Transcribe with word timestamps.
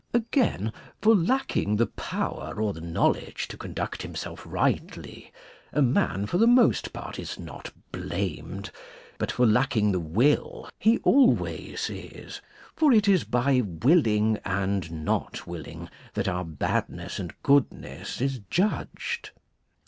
Again, 0.15 0.73
for 0.99 1.13
lacking 1.15 1.75
the 1.75 1.85
power 1.85 2.59
or 2.59 2.73
the 2.73 2.81
knowledge 2.81 3.47
to 3.49 3.55
con 3.55 3.73
duct 3.75 4.01
himself 4.01 4.41
rightly 4.47 5.31
a 5.71 5.83
man 5.83 6.25
for 6.25 6.39
the 6.39 6.47
most 6.47 6.91
part 6.91 7.19
is 7.19 7.37
not 7.37 7.71
blamed; 7.91 8.71
but 9.19 9.31
for 9.31 9.45
lacking 9.45 9.91
the 9.91 9.99
will 9.99 10.67
he 10.79 10.97
always 11.03 11.87
is, 11.91 12.41
for 12.75 12.91
it 12.91 13.07
is 13.07 13.25
by 13.25 13.61
willing 13.61 14.39
and 14.43 14.89
not 15.05 15.45
willing 15.45 15.87
that 16.15 16.27
our 16.27 16.45
badness 16.45 17.19
and 17.19 17.35
goodness 17.43 18.21
is 18.21 18.39
judged. 18.49 19.29